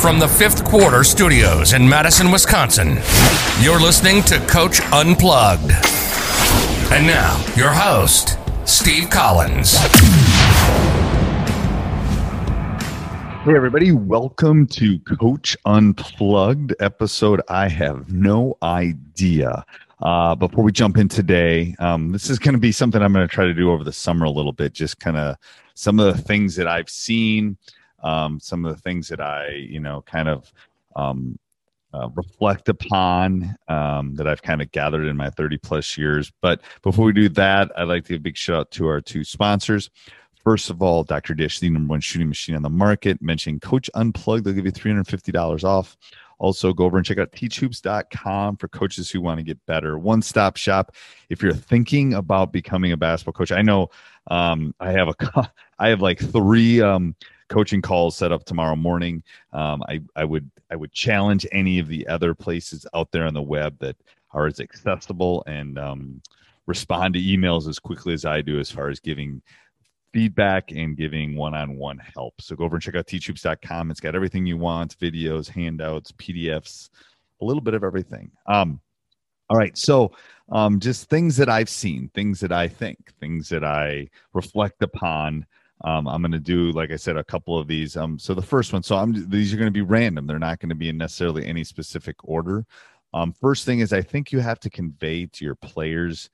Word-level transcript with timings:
From 0.00 0.18
the 0.18 0.26
fifth 0.26 0.64
quarter 0.64 1.04
studios 1.04 1.74
in 1.74 1.86
Madison, 1.86 2.30
Wisconsin, 2.30 3.00
you're 3.60 3.78
listening 3.78 4.22
to 4.22 4.38
Coach 4.46 4.80
Unplugged. 4.92 5.72
And 6.90 7.06
now, 7.06 7.36
your 7.54 7.68
host, 7.68 8.38
Steve 8.64 9.10
Collins. 9.10 9.76
Hey, 13.44 13.54
everybody, 13.54 13.92
welcome 13.92 14.66
to 14.68 14.98
Coach 15.00 15.54
Unplugged 15.66 16.74
episode. 16.80 17.42
I 17.50 17.68
have 17.68 18.10
no 18.10 18.56
idea. 18.62 19.66
Uh, 20.00 20.34
before 20.34 20.64
we 20.64 20.72
jump 20.72 20.96
in 20.96 21.08
today, 21.08 21.76
um, 21.78 22.10
this 22.10 22.30
is 22.30 22.38
going 22.38 22.54
to 22.54 22.58
be 22.58 22.72
something 22.72 23.02
I'm 23.02 23.12
going 23.12 23.28
to 23.28 23.32
try 23.32 23.44
to 23.44 23.52
do 23.52 23.70
over 23.70 23.84
the 23.84 23.92
summer 23.92 24.24
a 24.24 24.30
little 24.30 24.52
bit, 24.52 24.72
just 24.72 24.98
kind 24.98 25.18
of 25.18 25.36
some 25.74 26.00
of 26.00 26.16
the 26.16 26.22
things 26.22 26.56
that 26.56 26.66
I've 26.66 26.88
seen 26.88 27.58
um, 28.02 28.40
some 28.40 28.64
of 28.64 28.74
the 28.74 28.80
things 28.80 29.08
that 29.08 29.20
I, 29.20 29.48
you 29.48 29.80
know, 29.80 30.02
kind 30.02 30.28
of 30.28 30.52
um, 30.96 31.38
uh, 31.92 32.08
reflect 32.14 32.68
upon 32.68 33.56
um, 33.68 34.14
that 34.14 34.26
I've 34.26 34.42
kind 34.42 34.62
of 34.62 34.70
gathered 34.72 35.06
in 35.06 35.16
my 35.16 35.30
30 35.30 35.58
plus 35.58 35.98
years. 35.98 36.32
But 36.40 36.62
before 36.82 37.06
we 37.06 37.12
do 37.12 37.28
that, 37.30 37.70
I'd 37.76 37.84
like 37.84 38.04
to 38.04 38.10
give 38.10 38.20
a 38.20 38.22
big 38.22 38.36
shout 38.36 38.60
out 38.60 38.70
to 38.72 38.86
our 38.86 39.00
two 39.00 39.24
sponsors. 39.24 39.90
First 40.44 40.70
of 40.70 40.82
all, 40.82 41.04
Dr. 41.04 41.34
Dish, 41.34 41.58
the 41.58 41.68
number 41.68 41.90
one 41.90 42.00
shooting 42.00 42.28
machine 42.28 42.56
on 42.56 42.62
the 42.62 42.70
market. 42.70 43.20
Mention 43.20 43.60
Coach 43.60 43.90
Unplugged, 43.94 44.44
they'll 44.44 44.54
give 44.54 44.64
you 44.64 44.72
$350 44.72 45.64
off. 45.64 45.96
Also, 46.38 46.72
go 46.72 46.86
over 46.86 46.96
and 46.96 47.04
check 47.04 47.18
out 47.18 47.32
teachhoops.com 47.32 48.56
for 48.56 48.68
coaches 48.68 49.10
who 49.10 49.20
want 49.20 49.38
to 49.38 49.44
get 49.44 49.58
better. 49.66 49.98
One 49.98 50.22
stop 50.22 50.56
shop. 50.56 50.94
If 51.28 51.42
you're 51.42 51.52
thinking 51.52 52.14
about 52.14 52.50
becoming 52.50 52.92
a 52.92 52.96
basketball 52.96 53.34
coach, 53.34 53.52
I 53.52 53.60
know 53.60 53.90
um, 54.30 54.74
I 54.80 54.92
have 54.92 55.08
a, 55.08 55.50
I 55.78 55.90
have 55.90 56.00
like 56.00 56.18
three 56.18 56.80
um, 56.80 57.14
coaching 57.50 57.82
calls 57.82 58.16
set 58.16 58.32
up 58.32 58.44
tomorrow 58.44 58.76
morning. 58.76 59.22
Um, 59.52 59.82
I, 59.88 60.00
I 60.16 60.24
would 60.24 60.50
I 60.70 60.76
would 60.76 60.92
challenge 60.92 61.46
any 61.52 61.78
of 61.78 61.88
the 61.88 62.06
other 62.06 62.34
places 62.34 62.86
out 62.94 63.10
there 63.10 63.26
on 63.26 63.34
the 63.34 63.42
web 63.42 63.76
that 63.80 63.96
are 64.32 64.46
as 64.46 64.60
accessible 64.60 65.42
and 65.46 65.78
um, 65.78 66.22
respond 66.66 67.14
to 67.14 67.20
emails 67.20 67.68
as 67.68 67.78
quickly 67.78 68.14
as 68.14 68.24
I 68.24 68.40
do 68.40 68.58
as 68.60 68.70
far 68.70 68.88
as 68.88 69.00
giving 69.00 69.42
feedback 70.12 70.70
and 70.70 70.96
giving 70.96 71.36
one-on-one 71.36 71.98
help. 71.98 72.40
So 72.40 72.56
go 72.56 72.64
over 72.64 72.76
and 72.76 72.82
check 72.82 72.94
out 72.94 73.06
teachhoops.com. 73.06 73.90
It's 73.90 74.00
got 74.00 74.14
everything 74.14 74.46
you 74.46 74.56
want, 74.56 74.98
videos, 74.98 75.48
handouts, 75.48 76.12
PDFs, 76.12 76.90
a 77.40 77.44
little 77.44 77.60
bit 77.60 77.74
of 77.74 77.84
everything. 77.84 78.30
Um, 78.46 78.80
all 79.48 79.56
right. 79.56 79.76
So 79.76 80.12
um, 80.50 80.78
just 80.78 81.08
things 81.08 81.36
that 81.36 81.48
I've 81.48 81.68
seen, 81.68 82.10
things 82.14 82.40
that 82.40 82.52
I 82.52 82.68
think, 82.68 83.12
things 83.20 83.48
that 83.48 83.64
I 83.64 84.08
reflect 84.32 84.82
upon 84.82 85.46
um, 85.82 86.06
I'm 86.06 86.20
going 86.20 86.32
to 86.32 86.38
do, 86.38 86.72
like 86.72 86.90
I 86.90 86.96
said, 86.96 87.16
a 87.16 87.24
couple 87.24 87.58
of 87.58 87.66
these. 87.66 87.96
Um, 87.96 88.18
so 88.18 88.34
the 88.34 88.42
first 88.42 88.72
one, 88.72 88.82
so 88.82 88.96
I'm 88.96 89.28
these 89.30 89.52
are 89.54 89.56
going 89.56 89.66
to 89.66 89.72
be 89.72 89.80
random. 89.80 90.26
They're 90.26 90.38
not 90.38 90.58
going 90.58 90.68
to 90.68 90.74
be 90.74 90.90
in 90.90 90.98
necessarily 90.98 91.46
any 91.46 91.64
specific 91.64 92.16
order. 92.22 92.66
Um, 93.14 93.32
first 93.32 93.64
thing 93.64 93.80
is, 93.80 93.92
I 93.92 94.02
think 94.02 94.30
you 94.30 94.40
have 94.40 94.60
to 94.60 94.70
convey 94.70 95.26
to 95.26 95.44
your 95.44 95.54
players 95.54 96.30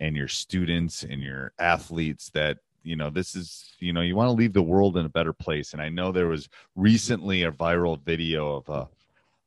and 0.00 0.16
your 0.16 0.28
students 0.28 1.02
and 1.02 1.22
your 1.22 1.52
athletes 1.58 2.30
that 2.30 2.58
you 2.82 2.96
know 2.96 3.10
this 3.10 3.34
is 3.34 3.74
you 3.80 3.92
know 3.92 4.00
you 4.00 4.14
want 4.14 4.28
to 4.28 4.32
leave 4.32 4.52
the 4.52 4.62
world 4.62 4.96
in 4.96 5.04
a 5.04 5.10
better 5.10 5.32
place. 5.32 5.72
And 5.72 5.82
I 5.82 5.88
know 5.88 6.10
there 6.10 6.28
was 6.28 6.48
recently 6.74 7.42
a 7.42 7.52
viral 7.52 8.00
video 8.02 8.56
of 8.56 8.68
a 8.68 8.88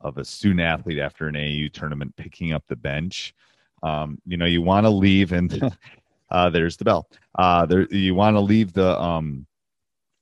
of 0.02 0.18
a 0.18 0.26
student 0.26 0.62
athlete 0.62 1.00
after 1.00 1.28
an 1.28 1.36
AU 1.36 1.70
tournament 1.74 2.16
picking 2.16 2.54
up 2.54 2.64
the 2.68 2.76
bench. 2.76 3.34
Um, 3.82 4.20
you 4.26 4.38
know, 4.38 4.46
you 4.46 4.62
want 4.62 4.86
to 4.86 4.90
leave 4.90 5.32
and 5.32 5.76
uh, 6.32 6.50
there's 6.50 6.78
the 6.78 6.86
bell. 6.86 7.10
Uh, 7.36 7.66
there, 7.66 7.88
you 7.94 8.16
want 8.16 8.36
to 8.36 8.42
leave 8.42 8.74
the 8.74 9.00
um, 9.00 9.46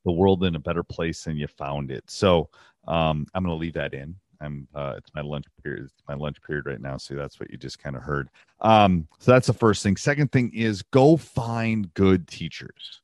the 0.05 0.11
world 0.11 0.43
in 0.43 0.55
a 0.55 0.59
better 0.59 0.83
place 0.83 1.23
than 1.23 1.37
you 1.37 1.47
found 1.47 1.91
it. 1.91 2.03
So 2.09 2.49
um, 2.87 3.25
I'm 3.33 3.43
going 3.43 3.55
to 3.55 3.59
leave 3.59 3.73
that 3.73 3.93
in. 3.93 4.15
I'm 4.39 4.67
uh, 4.73 4.93
it's 4.97 5.13
my 5.13 5.21
lunch 5.21 5.45
period. 5.63 5.85
It's 5.85 6.03
my 6.07 6.15
lunch 6.15 6.41
period 6.41 6.65
right 6.65 6.81
now. 6.81 6.97
So 6.97 7.15
that's 7.15 7.39
what 7.39 7.49
you 7.49 7.57
just 7.57 7.79
kind 7.79 7.95
of 7.95 8.03
heard. 8.03 8.29
Um, 8.61 9.07
so 9.19 9.31
that's 9.31 9.47
the 9.47 9.53
first 9.53 9.83
thing. 9.83 9.97
Second 9.97 10.31
thing 10.31 10.51
is 10.53 10.81
go 10.81 11.17
find 11.17 11.93
good 11.93 12.27
teachers. 12.27 13.01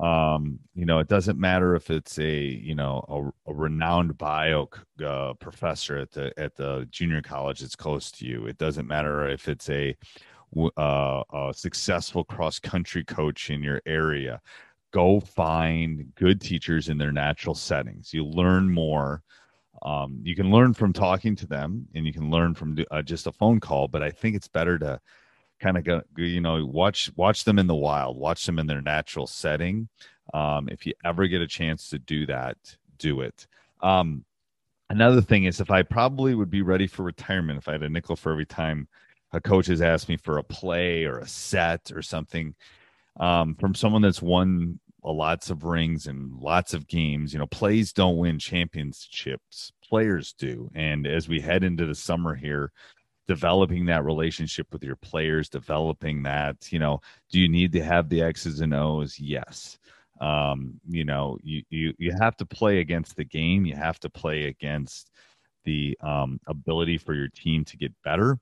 Um, 0.00 0.58
you 0.74 0.86
know, 0.86 0.98
it 0.98 1.06
doesn't 1.06 1.38
matter 1.38 1.76
if 1.76 1.90
it's 1.90 2.18
a 2.18 2.36
you 2.36 2.74
know 2.74 3.32
a, 3.46 3.50
a 3.50 3.54
renowned 3.54 4.18
bio 4.18 4.68
uh, 5.04 5.34
professor 5.34 5.98
at 5.98 6.10
the 6.10 6.32
at 6.36 6.56
the 6.56 6.88
junior 6.90 7.22
college 7.22 7.60
that's 7.60 7.76
close 7.76 8.10
to 8.12 8.26
you. 8.26 8.46
It 8.46 8.58
doesn't 8.58 8.88
matter 8.88 9.28
if 9.28 9.48
it's 9.48 9.70
a 9.70 9.96
uh, 10.76 11.22
a 11.32 11.52
successful 11.54 12.24
cross 12.24 12.58
country 12.58 13.04
coach 13.04 13.50
in 13.50 13.62
your 13.62 13.80
area. 13.86 14.40
Go 14.92 15.20
find 15.20 16.12
good 16.14 16.40
teachers 16.40 16.88
in 16.88 16.98
their 16.98 17.12
natural 17.12 17.54
settings. 17.54 18.14
You 18.14 18.24
learn 18.24 18.72
more. 18.72 19.22
Um, 19.82 20.20
you 20.22 20.36
can 20.36 20.50
learn 20.50 20.72
from 20.72 20.92
talking 20.92 21.34
to 21.36 21.46
them, 21.46 21.86
and 21.94 22.06
you 22.06 22.12
can 22.12 22.30
learn 22.30 22.54
from 22.54 22.78
uh, 22.90 23.02
just 23.02 23.26
a 23.26 23.32
phone 23.32 23.60
call. 23.60 23.88
But 23.88 24.02
I 24.02 24.10
think 24.10 24.36
it's 24.36 24.48
better 24.48 24.78
to 24.78 25.00
kind 25.60 25.76
of 25.76 25.84
go, 25.84 26.02
you 26.16 26.40
know, 26.40 26.64
watch 26.64 27.10
watch 27.16 27.44
them 27.44 27.58
in 27.58 27.66
the 27.66 27.74
wild, 27.74 28.16
watch 28.16 28.46
them 28.46 28.58
in 28.58 28.66
their 28.66 28.82
natural 28.82 29.26
setting. 29.26 29.88
Um, 30.32 30.68
if 30.70 30.86
you 30.86 30.94
ever 31.04 31.26
get 31.26 31.42
a 31.42 31.46
chance 31.46 31.88
to 31.90 31.98
do 31.98 32.26
that, 32.26 32.56
do 32.98 33.20
it. 33.20 33.46
Um, 33.82 34.24
another 34.90 35.20
thing 35.20 35.44
is, 35.44 35.60
if 35.60 35.70
I 35.70 35.82
probably 35.82 36.34
would 36.34 36.50
be 36.50 36.62
ready 36.62 36.86
for 36.86 37.02
retirement 37.02 37.58
if 37.58 37.68
I 37.68 37.72
had 37.72 37.82
a 37.82 37.88
nickel 37.88 38.16
for 38.16 38.32
every 38.32 38.46
time 38.46 38.88
a 39.34 39.40
coach 39.40 39.66
has 39.66 39.82
asked 39.82 40.08
me 40.08 40.16
for 40.16 40.38
a 40.38 40.44
play 40.44 41.04
or 41.04 41.18
a 41.18 41.26
set 41.26 41.90
or 41.92 42.02
something 42.02 42.54
um, 43.18 43.54
from 43.56 43.74
someone 43.74 44.02
that's 44.02 44.22
won 44.22 44.78
lots 45.02 45.50
of 45.50 45.64
rings 45.64 46.06
and 46.06 46.32
lots 46.38 46.72
of 46.72 46.86
games. 46.86 47.32
You 47.32 47.40
know, 47.40 47.46
plays 47.46 47.92
don't 47.92 48.16
win 48.16 48.38
championships, 48.38 49.72
players 49.82 50.34
do. 50.38 50.70
And 50.74 51.06
as 51.06 51.28
we 51.28 51.40
head 51.40 51.64
into 51.64 51.84
the 51.84 51.94
summer 51.94 52.34
here, 52.34 52.72
developing 53.26 53.86
that 53.86 54.04
relationship 54.04 54.68
with 54.72 54.84
your 54.84 54.96
players, 54.96 55.48
developing 55.48 56.22
that, 56.22 56.72
you 56.72 56.78
know, 56.78 57.00
do 57.30 57.40
you 57.40 57.48
need 57.48 57.72
to 57.72 57.82
have 57.82 58.08
the 58.08 58.22
X's 58.22 58.60
and 58.60 58.72
O's? 58.74 59.18
Yes. 59.18 59.78
Um, 60.20 60.80
you 60.88 61.04
know, 61.04 61.38
you, 61.42 61.62
you, 61.70 61.92
you 61.98 62.12
have 62.20 62.36
to 62.36 62.46
play 62.46 62.78
against 62.78 63.16
the 63.16 63.24
game. 63.24 63.66
You 63.66 63.74
have 63.74 63.98
to 64.00 64.10
play 64.10 64.44
against 64.44 65.10
the 65.64 65.98
um, 66.02 66.38
ability 66.46 66.98
for 66.98 67.14
your 67.14 67.28
team 67.28 67.64
to 67.64 67.76
get 67.76 67.92
better 68.04 68.38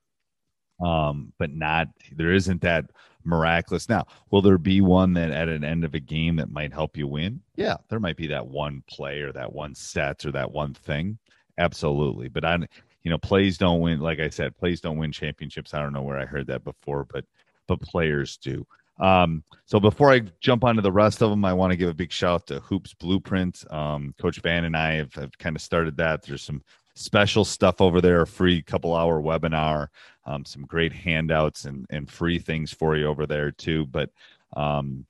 um, 0.80 1.32
but 1.38 1.50
not 1.50 1.88
there 2.16 2.32
isn't 2.32 2.62
that 2.62 2.86
miraculous. 3.24 3.88
Now, 3.88 4.06
will 4.30 4.42
there 4.42 4.58
be 4.58 4.80
one 4.80 5.12
that 5.14 5.30
at 5.30 5.48
an 5.48 5.64
end 5.64 5.84
of 5.84 5.94
a 5.94 6.00
game 6.00 6.36
that 6.36 6.50
might 6.50 6.72
help 6.72 6.96
you 6.96 7.06
win? 7.06 7.40
Yeah, 7.56 7.76
there 7.88 8.00
might 8.00 8.16
be 8.16 8.26
that 8.28 8.46
one 8.46 8.82
play 8.88 9.20
or 9.20 9.32
that 9.32 9.52
one 9.52 9.74
set 9.74 10.24
or 10.24 10.32
that 10.32 10.50
one 10.50 10.74
thing. 10.74 11.18
Absolutely, 11.58 12.28
but 12.28 12.44
I, 12.44 12.58
you 13.02 13.10
know, 13.10 13.18
plays 13.18 13.58
don't 13.58 13.80
win. 13.80 14.00
Like 14.00 14.20
I 14.20 14.28
said, 14.28 14.56
plays 14.56 14.80
don't 14.80 14.98
win 14.98 15.12
championships. 15.12 15.74
I 15.74 15.80
don't 15.80 15.92
know 15.92 16.02
where 16.02 16.18
I 16.18 16.24
heard 16.24 16.46
that 16.48 16.64
before, 16.64 17.04
but 17.04 17.24
but 17.66 17.80
players 17.80 18.36
do. 18.36 18.66
Um, 18.98 19.42
so 19.64 19.80
before 19.80 20.12
I 20.12 20.20
jump 20.40 20.64
onto 20.64 20.82
the 20.82 20.92
rest 20.92 21.22
of 21.22 21.30
them, 21.30 21.44
I 21.44 21.52
want 21.52 21.72
to 21.72 21.76
give 21.76 21.88
a 21.88 21.94
big 21.94 22.12
shout 22.12 22.34
out 22.34 22.46
to 22.48 22.60
Hoops 22.60 22.94
Blueprint. 22.94 23.64
Um, 23.72 24.14
Coach 24.20 24.40
Van 24.40 24.64
and 24.64 24.76
I 24.76 24.94
have, 24.94 25.14
have 25.14 25.36
kind 25.38 25.56
of 25.56 25.62
started 25.62 25.96
that. 25.96 26.22
There's 26.22 26.42
some 26.42 26.62
special 26.94 27.44
stuff 27.44 27.80
over 27.80 28.00
there, 28.00 28.22
a 28.22 28.26
free 28.26 28.62
couple 28.62 28.94
hour 28.94 29.20
webinar, 29.20 29.88
um, 30.26 30.44
some 30.44 30.62
great 30.62 30.92
handouts 30.92 31.64
and, 31.64 31.86
and 31.90 32.10
free 32.10 32.38
things 32.38 32.72
for 32.72 32.96
you 32.96 33.06
over 33.06 33.26
there 33.26 33.50
too. 33.50 33.86
But, 33.86 34.10
um, 34.56 35.06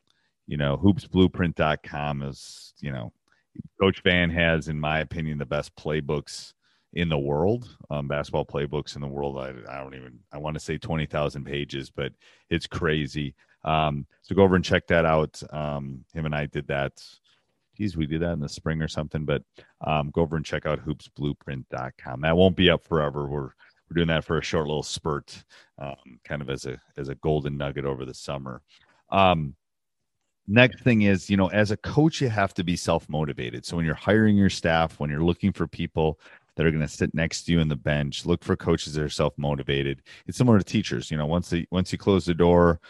you 0.47 0.57
know, 0.57 0.77
hoopsblueprint.com 0.77 2.23
is, 2.23 2.75
you 2.81 2.93
know, 2.93 3.13
Coach 3.81 4.03
Van 4.03 4.31
has, 4.31 4.69
in 4.69 4.79
my 4.79 5.01
opinion, 5.01 5.39
the 5.39 5.47
best 5.47 5.75
playbooks 5.77 6.55
in 6.95 7.09
the 7.09 7.19
world, 7.19 7.77
um, 7.91 8.07
basketball 8.07 8.45
playbooks 8.45 8.95
in 8.97 9.01
the 9.01 9.09
world. 9.09 9.39
I, 9.39 9.53
I 9.69 9.79
don't 9.79 9.95
even, 9.95 10.19
I 10.33 10.39
want 10.39 10.55
to 10.55 10.61
say 10.61 10.79
20,000 10.79 11.45
pages, 11.45 11.91
but 11.91 12.13
it's 12.51 12.67
crazy. 12.67 13.35
Um, 13.65 14.07
so 14.23 14.35
go 14.35 14.43
over 14.43 14.57
and 14.57 14.65
check 14.65 14.87
that 14.89 15.05
out. 15.05 15.43
Um, 15.51 16.05
him 16.13 16.27
and 16.27 16.35
I 16.35 16.47
did 16.47 16.67
that. 16.69 17.03
Geez, 17.77 17.97
we 17.97 18.07
did 18.07 18.23
that 18.23 18.33
in 18.33 18.41
the 18.41 18.49
spring 18.49 18.83
or 18.83 18.89
something, 18.89 19.25
but 19.25 19.43
um, 19.87 20.11
go 20.11 20.23
over 20.23 20.37
and 20.37 20.45
check 20.45 20.67
out 20.67 20.85
hoopsblueprint.com. 20.85 22.21
That 22.21 22.37
won't 22.37 22.57
be 22.57 22.71
up 22.71 22.85
forever. 22.85 23.27
We're, 23.27 23.51
we're 23.89 23.95
doing 23.95 24.09
that 24.09 24.25
for 24.25 24.39
a 24.39 24.43
short 24.43 24.67
little 24.67 24.83
spurt, 24.83 25.45
um, 25.79 25.97
kind 26.25 26.43
of 26.43 26.51
as 26.51 26.67
a, 26.67 26.81
as 26.97 27.09
a 27.09 27.15
golden 27.17 27.57
nugget 27.57 27.85
over 27.85 28.05
the 28.05 28.15
summer. 28.15 28.63
Um, 29.11 29.55
next 30.47 30.83
thing 30.83 31.03
is, 31.03 31.31
you 31.31 31.37
know, 31.37 31.49
as 31.49 31.71
a 31.71 31.77
coach, 31.79 32.21
you 32.21 32.29
have 32.29 32.53
to 32.55 32.65
be 32.65 32.77
self 32.77 33.09
motivated. 33.09 33.65
So 33.65 33.77
when 33.77 33.87
you're 33.87 33.95
hiring 33.95 34.37
your 34.37 34.51
staff, 34.51 35.01
when 35.01 35.11
you're 35.11 35.25
looking 35.25 35.53
for 35.53 35.67
people, 35.67 36.19
that 36.57 36.67
are 36.67 36.71
going 36.71 36.83
to 36.83 36.89
sit 36.89 37.15
next 37.15 37.45
to 37.45 37.53
you 37.53 37.61
in 37.61 37.69
the 37.69 37.77
bench. 37.77 38.27
Look 38.27 38.45
for 38.45 38.57
coaches 38.57 38.95
that 38.95 39.03
are 39.03 39.09
self 39.09 39.37
motivated. 39.39 40.03
It's 40.27 40.39
similar 40.39 40.59
to 40.59 40.65
teachers. 40.65 41.11
You 41.11 41.17
know, 41.17 41.27
once 41.27 41.51
the 41.51 41.67
once 41.71 41.93
you 41.93 41.99
close 41.99 42.25
the 42.25 42.35
door, 42.35 42.81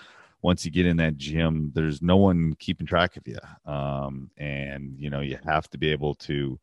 once 0.43 0.65
you 0.65 0.71
get 0.71 0.87
in 0.87 0.97
that 0.97 1.17
gym, 1.17 1.71
there's 1.75 2.03
no 2.03 2.17
one 2.17 2.55
keeping 2.59 2.87
track 2.87 3.17
of 3.17 3.27
you, 3.27 3.39
um, 3.65 4.31
and 4.37 4.95
you 4.99 5.11
know 5.11 5.21
you 5.21 5.39
have 5.45 5.69
to 5.71 5.79
be 5.79 5.91
able 5.91 6.15
to 6.17 6.59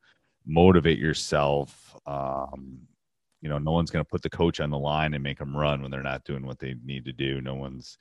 motivate 0.45 0.99
yourself. 0.99 1.95
Um, 2.05 2.81
you 3.41 3.47
know, 3.47 3.57
no 3.57 3.71
one's 3.71 3.89
going 3.89 4.03
to 4.03 4.09
put 4.09 4.21
the 4.21 4.29
coach 4.29 4.59
on 4.59 4.69
the 4.69 4.77
line 4.77 5.13
and 5.13 5.23
make 5.23 5.39
them 5.39 5.55
run 5.55 5.81
when 5.81 5.91
they're 5.91 6.03
not 6.03 6.25
doing 6.25 6.45
what 6.45 6.59
they 6.59 6.75
need 6.83 7.05
to 7.05 7.13
do. 7.13 7.39
No 7.39 7.55
one's 7.55 7.97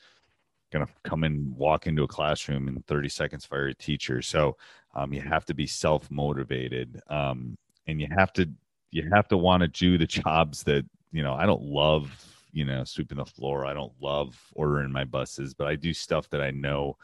going 0.72 0.84
to 0.84 0.92
come 1.04 1.22
and 1.22 1.54
walk 1.56 1.86
into 1.86 2.02
a 2.02 2.08
classroom 2.08 2.66
in 2.66 2.82
30 2.88 3.08
seconds 3.08 3.46
fire 3.46 3.68
a 3.68 3.74
teacher. 3.74 4.20
So 4.20 4.56
um, 4.94 5.12
you 5.12 5.20
have 5.20 5.44
to 5.46 5.54
be 5.54 5.66
self 5.66 6.10
motivated, 6.10 7.00
um, 7.08 7.56
and 7.86 8.00
you 8.00 8.08
have 8.16 8.32
to 8.34 8.48
you 8.90 9.08
have 9.12 9.28
to 9.28 9.36
want 9.36 9.60
to 9.60 9.68
do 9.68 9.98
the 9.98 10.06
jobs 10.06 10.62
that 10.64 10.84
you 11.12 11.22
know 11.22 11.34
i 11.34 11.46
don't 11.46 11.62
love 11.62 12.37
you 12.52 12.64
know 12.64 12.84
sweeping 12.84 13.18
the 13.18 13.24
floor 13.24 13.66
i 13.66 13.72
don't 13.72 13.92
love 14.00 14.38
ordering 14.54 14.90
my 14.90 15.04
buses 15.04 15.54
but 15.54 15.66
i 15.66 15.74
do 15.74 15.92
stuff 15.92 16.28
that 16.30 16.40
i 16.40 16.50
know 16.50 16.96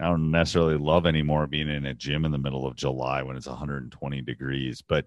i 0.00 0.04
don't 0.04 0.30
necessarily 0.30 0.76
love 0.76 1.06
anymore 1.06 1.46
being 1.46 1.68
in 1.68 1.86
a 1.86 1.94
gym 1.94 2.24
in 2.24 2.32
the 2.32 2.38
middle 2.38 2.66
of 2.66 2.76
july 2.76 3.22
when 3.22 3.36
it's 3.36 3.46
120 3.46 4.22
degrees 4.22 4.82
but 4.82 5.06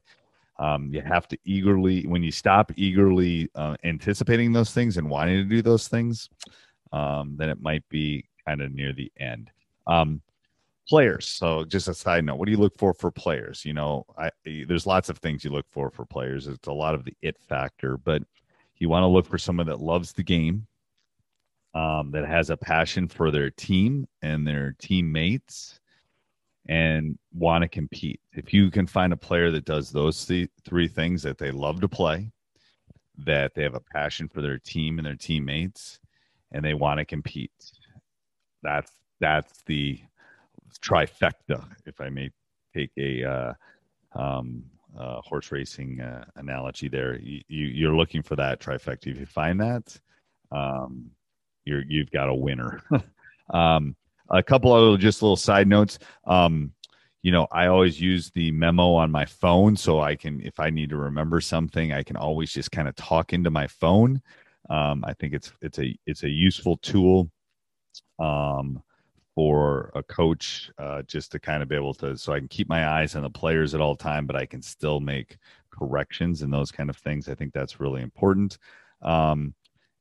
um, 0.59 0.93
you 0.93 1.01
have 1.01 1.27
to 1.27 1.37
eagerly 1.45 2.05
when 2.05 2.21
you 2.21 2.31
stop 2.31 2.71
eagerly 2.75 3.49
uh, 3.55 3.75
anticipating 3.83 4.53
those 4.53 4.71
things 4.71 4.97
and 4.97 5.09
wanting 5.09 5.37
to 5.37 5.49
do 5.49 5.61
those 5.63 5.87
things 5.87 6.29
um, 6.91 7.35
then 7.37 7.49
it 7.49 7.59
might 7.59 7.87
be 7.89 8.23
kind 8.47 8.61
of 8.61 8.71
near 8.71 8.93
the 8.93 9.11
end 9.19 9.51
um, 9.87 10.21
players. 10.87 11.25
So 11.27 11.63
just 11.63 11.87
a 11.87 11.93
side 11.93 12.25
note, 12.25 12.35
what 12.35 12.45
do 12.45 12.51
you 12.51 12.57
look 12.57 12.77
for 12.77 12.93
for 12.93 13.11
players? 13.11 13.65
You 13.65 13.73
know, 13.73 14.05
I, 14.17 14.29
there's 14.45 14.87
lots 14.87 15.09
of 15.09 15.17
things 15.17 15.43
you 15.43 15.51
look 15.51 15.65
for 15.69 15.89
for 15.89 16.05
players. 16.05 16.47
It's 16.47 16.67
a 16.67 16.73
lot 16.73 16.95
of 16.95 17.03
the 17.05 17.15
it 17.21 17.37
factor, 17.39 17.97
but 17.97 18.21
you 18.83 18.89
want 18.89 19.03
to 19.03 19.07
look 19.07 19.25
for 19.25 19.37
someone 19.37 19.65
that 19.67 19.79
loves 19.79 20.11
the 20.11 20.21
game, 20.21 20.67
um, 21.73 22.11
that 22.11 22.27
has 22.27 22.49
a 22.49 22.57
passion 22.57 23.07
for 23.07 23.31
their 23.31 23.49
team 23.49 24.05
and 24.21 24.45
their 24.45 24.75
teammates, 24.77 25.79
and 26.67 27.17
want 27.33 27.61
to 27.61 27.67
compete. 27.67 28.19
If 28.33 28.53
you 28.53 28.69
can 28.69 28.85
find 28.85 29.13
a 29.13 29.17
player 29.17 29.51
that 29.51 29.65
does 29.65 29.89
those 29.89 30.25
th- 30.25 30.49
three 30.65 30.89
things, 30.89 31.23
that 31.23 31.37
they 31.37 31.49
love 31.49 31.79
to 31.79 31.87
play, 31.87 32.29
that 33.17 33.55
they 33.55 33.63
have 33.63 33.75
a 33.75 33.79
passion 33.79 34.27
for 34.27 34.41
their 34.41 34.59
team 34.59 34.99
and 34.99 35.05
their 35.05 35.15
teammates, 35.15 35.99
and 36.51 36.63
they 36.63 36.73
want 36.73 36.99
to 36.99 37.05
compete, 37.05 37.51
that's 38.61 38.91
that's 39.21 39.63
the 39.65 39.99
trifecta, 40.81 41.65
if 41.85 42.01
I 42.01 42.09
may 42.09 42.31
take 42.75 42.91
a 42.97 43.23
uh, 43.23 43.53
um, 44.13 44.65
uh, 44.97 45.21
horse 45.21 45.51
racing 45.51 46.01
uh, 46.01 46.25
analogy 46.35 46.87
there. 46.87 47.19
You, 47.19 47.41
you, 47.47 47.89
are 47.89 47.95
looking 47.95 48.21
for 48.21 48.35
that 48.35 48.59
trifecta. 48.59 49.07
If 49.07 49.19
you 49.19 49.25
find 49.25 49.59
that, 49.59 49.99
um, 50.51 51.11
you're, 51.65 51.83
you've 51.87 52.11
got 52.11 52.29
a 52.29 52.35
winner. 52.35 52.81
um, 53.53 53.95
a 54.29 54.43
couple 54.43 54.71
other 54.71 54.97
just 54.97 55.21
little 55.21 55.35
side 55.35 55.67
notes. 55.67 55.99
Um, 56.25 56.71
you 57.21 57.31
know, 57.31 57.47
I 57.51 57.67
always 57.67 57.99
use 57.99 58.31
the 58.31 58.51
memo 58.51 58.93
on 58.93 59.09
my 59.09 59.25
phone 59.25 59.75
so 59.75 60.01
I 60.01 60.15
can, 60.15 60.41
if 60.41 60.59
I 60.59 60.69
need 60.69 60.89
to 60.89 60.97
remember 60.97 61.39
something, 61.39 61.93
I 61.93 62.03
can 62.03 62.17
always 62.17 62.51
just 62.51 62.71
kind 62.71 62.87
of 62.87 62.95
talk 62.95 63.33
into 63.33 63.49
my 63.49 63.67
phone. 63.67 64.21
Um, 64.69 65.03
I 65.05 65.13
think 65.13 65.33
it's 65.33 65.51
it's 65.61 65.79
a 65.79 65.95
it's 66.05 66.23
a 66.23 66.29
useful 66.29 66.77
tool. 66.77 67.29
Um, 68.19 68.81
for 69.35 69.91
a 69.95 70.03
coach 70.03 70.69
uh, 70.77 71.01
just 71.03 71.31
to 71.31 71.39
kind 71.39 71.63
of 71.63 71.69
be 71.69 71.75
able 71.75 71.93
to 71.93 72.15
so 72.17 72.33
i 72.33 72.39
can 72.39 72.47
keep 72.47 72.69
my 72.69 72.87
eyes 72.87 73.15
on 73.15 73.23
the 73.23 73.29
players 73.29 73.73
at 73.73 73.81
all 73.81 73.95
time 73.95 74.25
but 74.27 74.35
i 74.35 74.45
can 74.45 74.61
still 74.61 74.99
make 74.99 75.37
corrections 75.73 76.41
and 76.41 76.53
those 76.53 76.71
kind 76.71 76.89
of 76.89 76.97
things. 76.97 77.27
I 77.27 77.35
think 77.35 77.53
that's 77.53 77.79
really 77.79 78.01
important. 78.01 78.57
Um, 79.01 79.53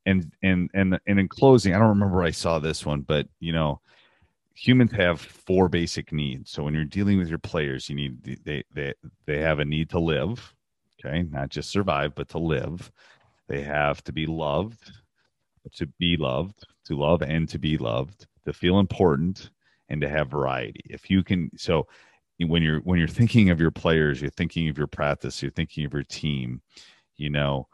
and 0.05 0.33
and 0.43 0.69
and 0.75 0.99
and 1.07 1.21
in 1.21 1.29
closing 1.29 1.73
i 1.75 1.79
don't 1.79 1.91
remember 1.91 2.25
i 2.25 2.31
saw 2.33 2.59
this 2.59 2.85
one 2.85 3.03
but 3.03 3.29
you 3.39 3.53
know 3.53 3.81
humans 4.53 4.91
have 4.91 5.21
four 5.21 5.69
basic 5.69 6.13
needs. 6.13 6.51
So 6.51 6.65
when 6.65 6.75
you're 6.75 6.85
dealing 6.85 7.19
with 7.19 7.29
your 7.29 7.39
players 7.39 7.89
you 7.89 7.95
need 7.95 8.21
they 8.45 8.65
they 8.75 8.95
they 9.27 9.39
have 9.39 9.61
a 9.61 9.65
need 9.65 9.91
to 9.91 10.01
live 10.01 10.55
okay? 10.99 11.23
Not 11.23 11.51
just 11.51 11.71
survive 11.71 12.17
but 12.17 12.29
to 12.31 12.39
live. 12.39 12.91
They 13.47 13.63
have 13.63 14.03
to 14.05 14.13
be 14.13 14.27
loved 14.27 14.91
to 15.75 15.87
be 16.01 16.17
loved 16.17 16.67
to 16.87 16.99
love 16.99 17.23
and 17.23 17.49
to 17.49 17.59
be 17.61 17.79
loved 17.79 18.27
to 18.45 18.53
feel 18.53 18.79
important 18.79 19.51
and 19.89 20.01
to 20.01 20.09
have 20.09 20.31
variety. 20.31 20.83
If 20.85 21.11
you 21.11 21.23
can, 21.23 21.51
so 21.57 21.87
when 22.39 22.63
you're 22.63 22.81
when 22.81 22.99
you're 22.99 23.09
thinking 23.09 23.51
of 23.51 23.61
your 23.61 23.71
players, 23.71 24.21
you're 24.21 24.31
thinking 24.31 24.69
of 24.69 24.79
your 24.79 24.87
practice, 24.87 25.43
you're 25.43 25.51
thinking 25.51 25.85
of 25.85 25.93
your 25.93 26.05
team. 26.05 26.61
You 27.17 27.31
know, 27.31 27.69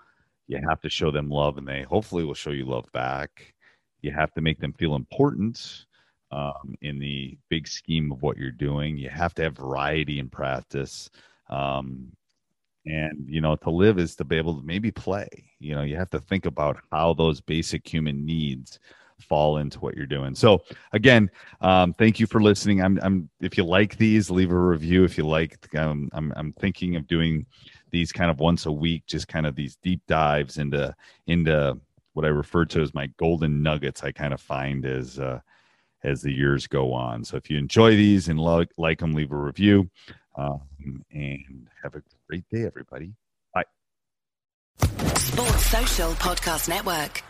you 0.47 0.61
have 0.69 0.81
to 0.83 0.91
show 0.91 1.11
them 1.11 1.31
love, 1.31 1.59
and 1.59 1.67
they 1.67 1.83
hopefully 1.83 2.25
will 2.25 2.35
show 2.35 2.51
you 2.51 2.67
love 2.67 2.91
back. 2.93 3.55
You 4.03 4.13
have 4.13 4.33
to 4.35 4.41
make 4.41 4.61
them 4.61 4.73
feel 4.73 4.95
important 4.95 5.87
um, 6.31 6.75
in 6.83 6.99
the 6.99 7.39
big 7.49 7.67
scheme 7.67 8.13
of 8.13 8.23
what 8.23 8.37
you're 8.37 8.51
doing. 8.51 8.97
You 8.97 9.11
have 9.11 9.35
to 9.35 9.43
have 9.43 9.57
variety 9.57 10.19
in 10.19 10.29
practice. 10.29 11.11
Um, 11.49 12.13
and 12.87 13.27
you 13.29 13.41
know 13.41 13.57
to 13.57 13.71
live 13.71 13.99
is 13.99 14.17
to 14.17 14.25
be 14.25 14.37
able 14.37 14.59
to 14.59 14.67
maybe 14.67 14.91
play 14.91 15.29
you 15.59 15.75
know 15.75 15.83
you 15.83 15.97
have 15.97 16.11
to 16.11 16.21
think 16.21 16.47
about 16.47 16.79
how 16.91 17.13
those 17.13 17.41
basic 17.41 17.87
human 17.87 18.25
needs 18.25 18.79
fall 19.21 19.59
into 19.59 19.79
what 19.81 19.97
you're 19.97 20.07
doing. 20.07 20.35
So 20.35 20.63
again, 20.93 21.31
um, 21.61 21.93
thank 21.93 22.21
you 22.21 22.27
for 22.27 22.41
listening. 22.41 22.83
I'm, 22.83 22.99
I'm, 23.03 23.29
if 23.41 23.57
you 23.57 23.65
like 23.65 23.97
these, 23.97 24.31
leave 24.31 24.53
a 24.53 24.59
review. 24.59 25.05
If 25.05 25.19
you 25.19 25.27
like, 25.27 25.75
um, 25.75 26.09
I'm, 26.13 26.33
I'm 26.37 26.53
thinking 26.55 26.97
of 26.97 27.07
doing 27.07 27.47
these 27.91 28.13
kind 28.13 28.31
of 28.31 28.41
once 28.41 28.67
a 28.67 28.73
week, 28.73 29.05
just 29.07 29.29
kind 29.29 29.47
of 29.47 29.55
these 29.55 29.77
deep 29.77 30.03
dives 30.07 30.59
into, 30.59 30.95
into 31.27 31.79
what 32.13 32.25
I 32.25 32.29
refer 32.29 32.65
to 32.67 32.81
as 32.81 32.95
my 32.95 33.07
golden 33.19 33.63
nuggets. 33.63 34.03
I 34.03 34.13
kind 34.13 34.33
of 34.33 34.41
find 34.41 34.85
as, 34.85 35.19
uh, 35.19 35.41
as 36.05 36.23
the 36.23 36.33
years 36.33 36.67
go 36.67 36.93
on. 36.93 37.25
So 37.25 37.37
if 37.37 37.51
you 37.51 37.59
enjoy 37.59 37.97
these 37.97 38.29
and 38.29 38.39
like, 38.39 38.71
like 38.77 39.01
them, 39.01 39.13
leave 39.13 39.33
a 39.33 39.37
review. 39.37 39.91
Um, 40.37 40.61
and 41.11 41.67
have 41.83 41.97
a 41.97 42.03
great 42.29 42.49
day, 42.49 42.65
everybody. 42.65 43.13
Bye. 43.53 43.65
Sports 45.17 45.67
Social 45.67 46.13
Podcast 46.13 46.69
Network. 46.69 47.25